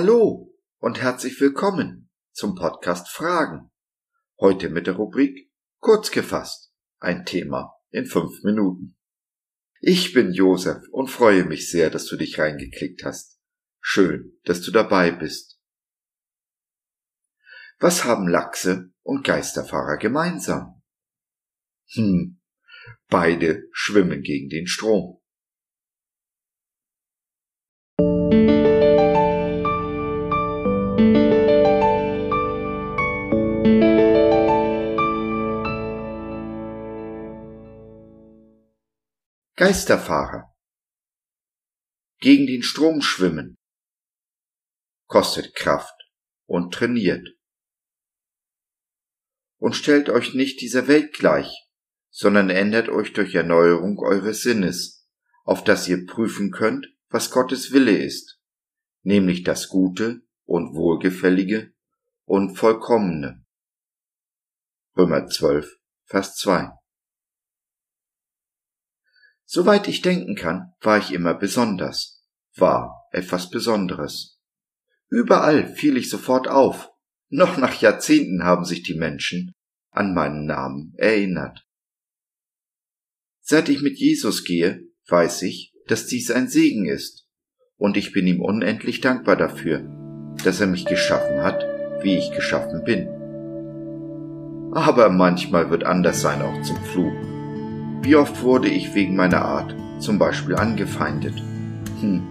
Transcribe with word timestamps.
Hallo 0.00 0.54
und 0.78 1.00
herzlich 1.00 1.40
willkommen 1.40 2.08
zum 2.30 2.54
Podcast 2.54 3.08
Fragen. 3.08 3.72
Heute 4.38 4.68
mit 4.68 4.86
der 4.86 4.94
Rubrik 4.94 5.50
Kurz 5.80 6.12
gefasst. 6.12 6.72
Ein 7.00 7.24
Thema 7.24 7.74
in 7.90 8.06
fünf 8.06 8.44
Minuten. 8.44 8.96
Ich 9.80 10.12
bin 10.12 10.32
Josef 10.32 10.84
und 10.92 11.10
freue 11.10 11.42
mich 11.42 11.68
sehr, 11.68 11.90
dass 11.90 12.06
du 12.06 12.14
dich 12.16 12.38
reingeklickt 12.38 13.04
hast. 13.04 13.40
Schön, 13.80 14.38
dass 14.44 14.60
du 14.60 14.70
dabei 14.70 15.10
bist. 15.10 15.58
Was 17.80 18.04
haben 18.04 18.28
Lachse 18.28 18.92
und 19.02 19.24
Geisterfahrer 19.24 19.96
gemeinsam? 19.96 20.80
Hm, 21.94 22.40
beide 23.08 23.64
schwimmen 23.72 24.22
gegen 24.22 24.48
den 24.48 24.68
Strom. 24.68 25.17
Geisterfahrer. 39.68 40.50
Gegen 42.20 42.46
den 42.46 42.62
Strom 42.62 43.02
schwimmen. 43.02 43.58
Kostet 45.08 45.54
Kraft 45.54 45.94
und 46.46 46.72
trainiert. 46.72 47.28
Und 49.58 49.76
stellt 49.76 50.08
euch 50.08 50.32
nicht 50.32 50.62
dieser 50.62 50.88
Welt 50.88 51.12
gleich, 51.12 51.68
sondern 52.08 52.48
ändert 52.48 52.88
euch 52.88 53.12
durch 53.12 53.34
Erneuerung 53.34 53.98
eures 53.98 54.40
Sinnes, 54.40 55.06
auf 55.44 55.64
dass 55.64 55.86
ihr 55.86 56.06
prüfen 56.06 56.50
könnt, 56.50 56.86
was 57.10 57.30
Gottes 57.30 57.70
Wille 57.70 57.98
ist, 57.98 58.40
nämlich 59.02 59.42
das 59.42 59.68
Gute 59.68 60.22
und 60.46 60.76
Wohlgefällige 60.76 61.74
und 62.24 62.56
Vollkommene. 62.56 63.44
Römer 64.96 65.26
12, 65.26 65.76
Vers 66.06 66.36
2 66.36 66.77
Soweit 69.50 69.88
ich 69.88 70.02
denken 70.02 70.34
kann, 70.34 70.74
war 70.82 70.98
ich 70.98 71.10
immer 71.10 71.32
besonders, 71.32 72.22
war 72.56 73.06
etwas 73.12 73.48
Besonderes. 73.48 74.38
Überall 75.08 75.74
fiel 75.74 75.96
ich 75.96 76.10
sofort 76.10 76.48
auf. 76.48 76.90
Noch 77.30 77.56
nach 77.56 77.80
Jahrzehnten 77.80 78.44
haben 78.44 78.66
sich 78.66 78.82
die 78.82 78.98
Menschen 78.98 79.54
an 79.90 80.12
meinen 80.12 80.44
Namen 80.44 80.92
erinnert. 80.98 81.66
Seit 83.40 83.70
ich 83.70 83.80
mit 83.80 83.98
Jesus 83.98 84.44
gehe, 84.44 84.86
weiß 85.08 85.40
ich, 85.42 85.72
dass 85.86 86.06
dies 86.06 86.30
ein 86.30 86.48
Segen 86.48 86.84
ist, 86.84 87.26
und 87.78 87.96
ich 87.96 88.12
bin 88.12 88.26
ihm 88.26 88.42
unendlich 88.42 89.00
dankbar 89.00 89.36
dafür, 89.36 89.80
dass 90.44 90.60
er 90.60 90.66
mich 90.66 90.84
geschaffen 90.84 91.40
hat, 91.40 91.64
wie 92.02 92.18
ich 92.18 92.32
geschaffen 92.32 92.84
bin. 92.84 93.08
Aber 94.74 95.08
manchmal 95.08 95.70
wird 95.70 95.84
anders 95.84 96.20
sein 96.20 96.42
auch 96.42 96.60
zum 96.60 96.76
Fluch. 96.84 97.37
Wie 98.02 98.16
oft 98.16 98.42
wurde 98.42 98.68
ich 98.68 98.94
wegen 98.94 99.16
meiner 99.16 99.44
Art 99.44 99.74
zum 99.98 100.18
Beispiel 100.18 100.54
angefeindet? 100.54 101.42
Hm, 102.00 102.22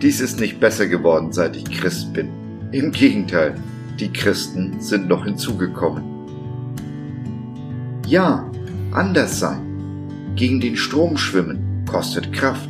dies 0.00 0.20
ist 0.20 0.40
nicht 0.40 0.60
besser 0.60 0.88
geworden, 0.88 1.32
seit 1.32 1.56
ich 1.56 1.64
Christ 1.64 2.12
bin. 2.12 2.28
Im 2.72 2.90
Gegenteil, 2.90 3.54
die 4.00 4.12
Christen 4.12 4.80
sind 4.80 5.08
noch 5.08 5.24
hinzugekommen. 5.24 6.02
Ja, 8.06 8.50
anders 8.92 9.38
sein. 9.38 9.60
Gegen 10.34 10.60
den 10.60 10.76
Strom 10.76 11.16
schwimmen 11.16 11.84
kostet 11.88 12.32
Kraft. 12.32 12.68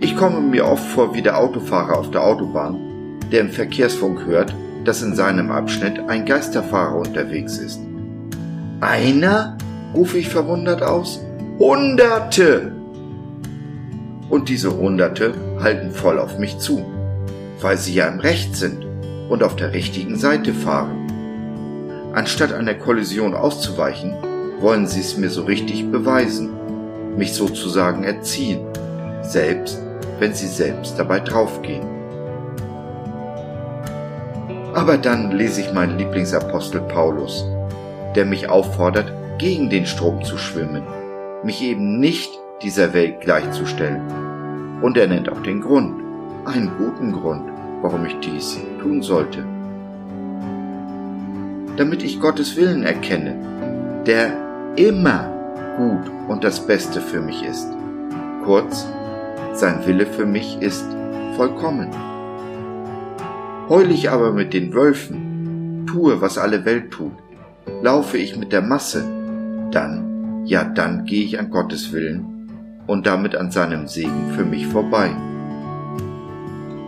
Ich 0.00 0.16
komme 0.16 0.40
mir 0.40 0.66
oft 0.66 0.84
vor 0.84 1.14
wie 1.14 1.22
der 1.22 1.38
Autofahrer 1.38 1.98
auf 1.98 2.10
der 2.10 2.24
Autobahn, 2.24 3.20
der 3.30 3.40
im 3.40 3.50
Verkehrsfunk 3.50 4.26
hört, 4.26 4.54
dass 4.84 5.02
in 5.02 5.14
seinem 5.14 5.50
Abschnitt 5.50 5.98
ein 6.08 6.24
Geisterfahrer 6.24 6.96
unterwegs 6.96 7.58
ist. 7.58 7.80
Einer? 8.80 9.56
rufe 9.94 10.18
ich 10.18 10.28
verwundert 10.28 10.82
aus. 10.82 11.20
Hunderte! 11.58 12.70
Und 14.28 14.50
diese 14.50 14.76
Hunderte 14.76 15.32
halten 15.58 15.90
voll 15.90 16.18
auf 16.18 16.38
mich 16.38 16.58
zu, 16.58 16.84
weil 17.62 17.78
sie 17.78 17.94
ja 17.94 18.08
im 18.08 18.20
Recht 18.20 18.54
sind 18.54 18.86
und 19.30 19.42
auf 19.42 19.56
der 19.56 19.72
richtigen 19.72 20.18
Seite 20.18 20.52
fahren. 20.52 22.10
Anstatt 22.12 22.52
einer 22.52 22.74
Kollision 22.74 23.34
auszuweichen, 23.34 24.14
wollen 24.60 24.86
sie 24.86 25.00
es 25.00 25.16
mir 25.16 25.30
so 25.30 25.44
richtig 25.44 25.90
beweisen, 25.90 26.50
mich 27.16 27.32
sozusagen 27.32 28.04
erziehen, 28.04 28.60
selbst 29.22 29.80
wenn 30.18 30.34
sie 30.34 30.48
selbst 30.48 30.98
dabei 30.98 31.20
draufgehen. 31.20 31.86
Aber 34.74 34.98
dann 34.98 35.30
lese 35.30 35.62
ich 35.62 35.72
meinen 35.72 35.96
Lieblingsapostel 35.96 36.82
Paulus, 36.82 37.46
der 38.14 38.26
mich 38.26 38.50
auffordert, 38.50 39.10
gegen 39.38 39.70
den 39.70 39.86
Strom 39.86 40.22
zu 40.22 40.36
schwimmen 40.36 40.82
mich 41.46 41.62
eben 41.62 42.00
nicht 42.00 42.38
dieser 42.62 42.92
Welt 42.92 43.20
gleichzustellen. 43.20 44.02
Und 44.82 44.96
er 44.96 45.06
nennt 45.06 45.30
auch 45.30 45.40
den 45.40 45.60
Grund, 45.60 46.02
einen 46.44 46.70
guten 46.76 47.12
Grund, 47.12 47.48
warum 47.82 48.04
ich 48.04 48.18
dies 48.18 48.58
tun 48.80 49.00
sollte. 49.00 49.44
Damit 51.76 52.02
ich 52.02 52.20
Gottes 52.20 52.56
Willen 52.56 52.82
erkenne, 52.82 54.02
der 54.06 54.32
immer 54.76 55.32
gut 55.76 56.10
und 56.28 56.42
das 56.42 56.66
Beste 56.66 57.00
für 57.00 57.20
mich 57.20 57.42
ist. 57.44 57.68
Kurz, 58.44 58.86
sein 59.52 59.86
Wille 59.86 60.06
für 60.06 60.26
mich 60.26 60.60
ist 60.60 60.86
vollkommen. 61.36 61.88
Heul 63.68 63.90
ich 63.90 64.10
aber 64.10 64.32
mit 64.32 64.52
den 64.52 64.74
Wölfen, 64.74 65.86
tue, 65.86 66.20
was 66.20 66.38
alle 66.38 66.64
Welt 66.64 66.90
tut, 66.90 67.12
laufe 67.82 68.18
ich 68.18 68.36
mit 68.36 68.52
der 68.52 68.62
Masse, 68.62 69.04
dann 69.70 70.15
ja 70.46 70.64
dann 70.64 71.04
gehe 71.04 71.24
ich 71.24 71.38
an 71.38 71.50
Gottes 71.50 71.92
Willen 71.92 72.48
und 72.86 73.06
damit 73.06 73.34
an 73.34 73.50
seinem 73.50 73.88
Segen 73.88 74.32
für 74.34 74.44
mich 74.44 74.66
vorbei. 74.66 75.10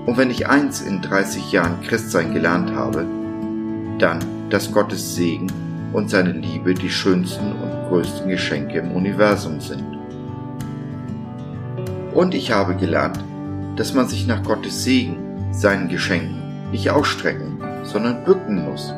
Und 0.06 0.16
wenn 0.16 0.30
ich 0.30 0.48
eins 0.48 0.80
in 0.80 1.02
30 1.02 1.52
Jahren 1.52 1.82
Christsein 1.82 2.32
gelernt 2.32 2.70
habe, 2.74 3.04
dann, 3.98 4.20
dass 4.48 4.72
Gottes 4.72 5.16
Segen 5.16 5.48
und 5.92 6.08
seine 6.08 6.32
Liebe 6.32 6.72
die 6.72 6.88
schönsten 6.88 7.52
und 7.52 7.88
größten 7.88 8.28
Geschenke 8.28 8.78
im 8.78 8.92
Universum 8.92 9.60
sind. 9.60 9.84
Und 12.14 12.34
ich 12.34 12.52
habe 12.52 12.74
gelernt, 12.76 13.18
dass 13.76 13.92
man 13.92 14.08
sich 14.08 14.26
nach 14.26 14.42
Gottes 14.44 14.84
Segen, 14.84 15.16
seinen 15.50 15.88
Geschenken, 15.88 16.70
nicht 16.70 16.90
ausstrecken, 16.90 17.58
sondern 17.82 18.24
bücken 18.24 18.64
muss. 18.64 18.94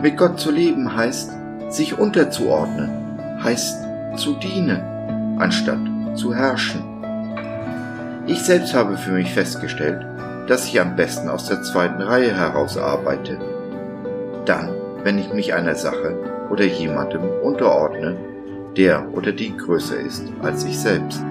Mit 0.00 0.16
Gott 0.16 0.38
zu 0.38 0.50
leben 0.50 0.94
heißt, 0.94 1.32
sich 1.70 1.98
unterzuordnen, 1.98 3.01
heißt 3.42 3.84
zu 4.16 4.34
dienen, 4.34 4.80
anstatt 5.38 5.80
zu 6.14 6.34
herrschen. 6.34 6.82
Ich 8.26 8.40
selbst 8.42 8.74
habe 8.74 8.96
für 8.96 9.12
mich 9.12 9.32
festgestellt, 9.32 10.06
dass 10.46 10.66
ich 10.66 10.80
am 10.80 10.96
besten 10.96 11.28
aus 11.28 11.48
der 11.48 11.62
zweiten 11.62 12.02
Reihe 12.02 12.34
heraus 12.36 12.76
arbeite. 12.76 13.38
Dann, 14.44 14.70
wenn 15.02 15.18
ich 15.18 15.32
mich 15.32 15.54
einer 15.54 15.74
Sache 15.74 16.16
oder 16.50 16.64
jemandem 16.64 17.22
unterordne, 17.42 18.16
der 18.76 19.06
oder 19.12 19.32
die 19.32 19.56
größer 19.56 19.98
ist 19.98 20.24
als 20.42 20.64
ich 20.64 20.78
selbst. 20.78 21.22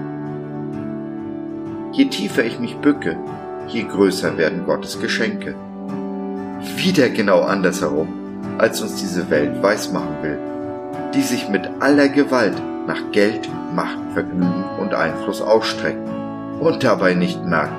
Je 1.92 2.06
tiefer 2.06 2.44
ich 2.44 2.58
mich 2.58 2.76
bücke, 2.76 3.16
je 3.68 3.82
größer 3.84 4.36
werden 4.36 4.64
Gottes 4.64 5.00
Geschenke. 5.00 5.54
Wieder 6.76 7.08
genau 7.08 7.42
andersherum, 7.42 8.08
als 8.58 8.80
uns 8.80 8.96
diese 8.96 9.28
Welt 9.30 9.62
weismachen 9.62 10.22
will 10.22 10.51
die 11.14 11.22
sich 11.22 11.48
mit 11.48 11.68
aller 11.80 12.08
Gewalt 12.08 12.60
nach 12.86 13.10
Geld, 13.12 13.48
Macht, 13.74 13.98
Vergnügen 14.12 14.64
und 14.80 14.94
Einfluss 14.94 15.40
ausstrecken 15.40 16.08
und 16.60 16.84
dabei 16.84 17.14
nicht 17.14 17.44
merkt, 17.44 17.72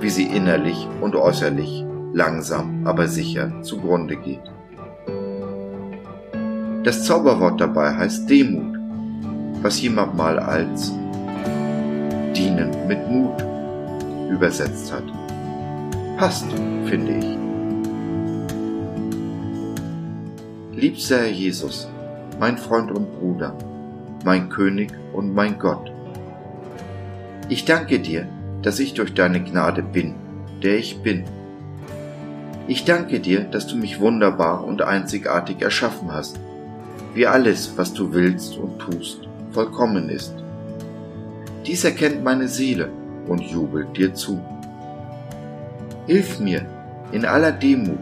wie 0.00 0.10
sie 0.10 0.26
innerlich 0.26 0.86
und 1.00 1.16
äußerlich 1.16 1.84
langsam, 2.12 2.86
aber 2.86 3.08
sicher 3.08 3.50
zugrunde 3.62 4.16
geht. 4.16 4.42
Das 6.84 7.04
Zauberwort 7.04 7.60
dabei 7.60 7.94
heißt 7.94 8.28
Demut, 8.28 8.76
was 9.62 9.80
jemand 9.80 10.16
mal 10.16 10.38
als 10.38 10.92
dienen 12.34 12.70
mit 12.88 13.08
Mut 13.08 13.44
übersetzt 14.30 14.92
hat. 14.92 15.04
Passt, 16.16 16.46
finde 16.86 17.12
ich. 17.18 17.38
Liebster 20.74 21.18
Herr 21.18 21.30
Jesus, 21.30 21.88
mein 22.42 22.58
Freund 22.58 22.90
und 22.90 23.20
Bruder, 23.20 23.56
mein 24.24 24.48
König 24.48 24.90
und 25.12 25.32
mein 25.32 25.60
Gott. 25.60 25.92
Ich 27.48 27.64
danke 27.66 28.00
dir, 28.00 28.26
dass 28.62 28.80
ich 28.80 28.94
durch 28.94 29.14
deine 29.14 29.44
Gnade 29.44 29.84
bin, 29.84 30.16
der 30.60 30.76
ich 30.76 31.04
bin. 31.04 31.22
Ich 32.66 32.84
danke 32.84 33.20
dir, 33.20 33.44
dass 33.44 33.68
du 33.68 33.76
mich 33.76 34.00
wunderbar 34.00 34.64
und 34.64 34.82
einzigartig 34.82 35.62
erschaffen 35.62 36.12
hast, 36.12 36.40
wie 37.14 37.28
alles, 37.28 37.74
was 37.76 37.94
du 37.94 38.12
willst 38.12 38.58
und 38.58 38.76
tust, 38.80 39.20
vollkommen 39.52 40.08
ist. 40.08 40.34
Dies 41.64 41.84
erkennt 41.84 42.24
meine 42.24 42.48
Seele 42.48 42.88
und 43.28 43.40
jubelt 43.40 43.96
dir 43.96 44.14
zu. 44.14 44.40
Hilf 46.08 46.40
mir, 46.40 46.66
in 47.12 47.24
aller 47.24 47.52
Demut, 47.52 48.00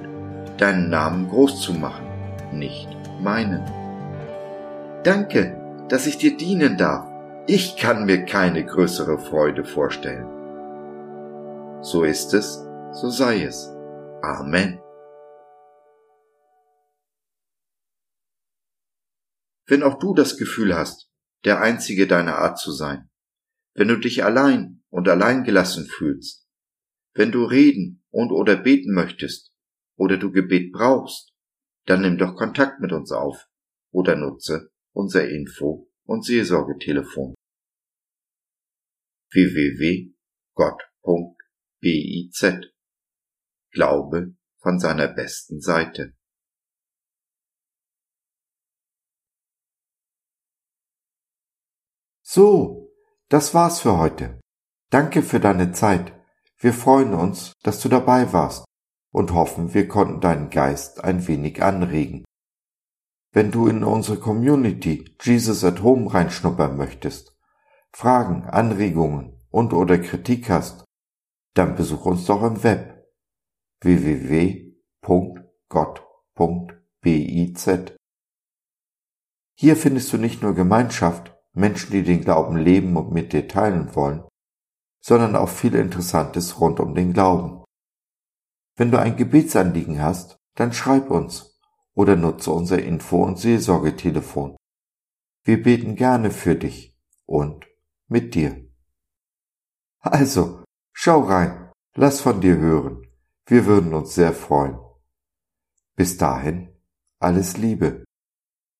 deinen 0.56 0.88
Namen 0.88 1.28
groß 1.28 1.60
zu 1.60 1.74
machen, 1.74 2.06
nicht 2.54 2.88
meinen. 3.22 3.79
Danke, 5.02 5.86
dass 5.88 6.06
ich 6.06 6.18
dir 6.18 6.36
dienen 6.36 6.76
darf. 6.76 7.08
Ich 7.46 7.78
kann 7.78 8.04
mir 8.04 8.26
keine 8.26 8.66
größere 8.66 9.18
Freude 9.18 9.64
vorstellen. 9.64 10.26
So 11.82 12.04
ist 12.04 12.34
es, 12.34 12.62
so 12.92 13.08
sei 13.08 13.44
es. 13.44 13.70
Amen. 14.20 14.78
Wenn 19.66 19.82
auch 19.82 19.98
du 19.98 20.12
das 20.12 20.36
Gefühl 20.36 20.76
hast, 20.76 21.10
der 21.44 21.62
Einzige 21.62 22.06
deiner 22.06 22.36
Art 22.36 22.58
zu 22.58 22.70
sein, 22.70 23.08
wenn 23.72 23.88
du 23.88 23.96
dich 23.96 24.22
allein 24.22 24.82
und 24.90 25.08
allein 25.08 25.44
gelassen 25.44 25.86
fühlst, 25.86 26.46
wenn 27.14 27.32
du 27.32 27.44
reden 27.44 28.04
und 28.10 28.32
oder 28.32 28.54
beten 28.56 28.92
möchtest 28.92 29.54
oder 29.96 30.18
du 30.18 30.30
Gebet 30.30 30.72
brauchst, 30.72 31.32
dann 31.86 32.02
nimm 32.02 32.18
doch 32.18 32.36
Kontakt 32.36 32.80
mit 32.80 32.92
uns 32.92 33.12
auf 33.12 33.48
oder 33.92 34.14
nutze 34.14 34.70
unser 34.92 35.28
Info- 35.28 35.88
und 36.04 36.24
Seelsorgetelefon 36.24 37.34
www.gott.biz 39.32 40.16
Glaube 43.72 44.34
von 44.58 44.78
seiner 44.78 45.08
besten 45.08 45.60
Seite. 45.60 46.14
So, 52.22 52.92
das 53.28 53.54
war's 53.54 53.80
für 53.80 53.98
heute. 53.98 54.40
Danke 54.90 55.22
für 55.22 55.40
deine 55.40 55.72
Zeit. 55.72 56.12
Wir 56.58 56.72
freuen 56.72 57.14
uns, 57.14 57.54
dass 57.62 57.80
du 57.80 57.88
dabei 57.88 58.32
warst 58.32 58.64
und 59.12 59.32
hoffen, 59.32 59.74
wir 59.74 59.88
konnten 59.88 60.20
deinen 60.20 60.50
Geist 60.50 61.02
ein 61.02 61.26
wenig 61.26 61.62
anregen. 61.62 62.24
Wenn 63.32 63.52
du 63.52 63.68
in 63.68 63.84
unsere 63.84 64.18
Community 64.18 65.14
Jesus 65.20 65.62
at 65.62 65.82
Home 65.82 66.12
reinschnuppern 66.12 66.76
möchtest, 66.76 67.36
Fragen, 67.92 68.44
Anregungen 68.44 69.40
und 69.50 69.72
oder 69.72 69.98
Kritik 69.98 70.50
hast, 70.50 70.84
dann 71.54 71.76
besuch 71.76 72.06
uns 72.06 72.24
doch 72.26 72.42
im 72.42 72.62
Web 72.64 73.08
www.gott.biz. 73.80 74.70
Hier 79.54 79.76
findest 79.76 80.12
du 80.12 80.16
nicht 80.16 80.42
nur 80.42 80.54
Gemeinschaft, 80.54 81.36
Menschen, 81.52 81.92
die 81.92 82.02
den 82.02 82.22
Glauben 82.22 82.56
leben 82.56 82.96
und 82.96 83.12
mit 83.12 83.32
dir 83.32 83.46
teilen 83.46 83.94
wollen, 83.94 84.24
sondern 85.00 85.36
auch 85.36 85.48
viel 85.48 85.74
Interessantes 85.74 86.60
rund 86.60 86.80
um 86.80 86.94
den 86.94 87.12
Glauben. 87.12 87.64
Wenn 88.76 88.90
du 88.90 88.98
ein 88.98 89.16
Gebetsanliegen 89.16 90.00
hast, 90.00 90.38
dann 90.54 90.72
schreib 90.72 91.10
uns 91.10 91.49
oder 92.00 92.16
nutze 92.16 92.50
unser 92.50 92.82
Info- 92.82 93.22
und 93.22 93.38
Seelsorgetelefon. 93.38 94.56
Wir 95.44 95.62
beten 95.62 95.96
gerne 95.96 96.30
für 96.30 96.54
dich 96.54 96.96
und 97.26 97.66
mit 98.08 98.34
dir. 98.34 98.66
Also, 99.98 100.64
schau 100.94 101.20
rein, 101.20 101.70
lass 101.94 102.22
von 102.22 102.40
dir 102.40 102.56
hören. 102.56 103.06
Wir 103.44 103.66
würden 103.66 103.92
uns 103.92 104.14
sehr 104.14 104.32
freuen. 104.32 104.78
Bis 105.94 106.16
dahin, 106.16 106.74
alles 107.18 107.58
Liebe. 107.58 108.04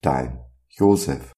Dein 0.00 0.42
Josef. 0.70 1.32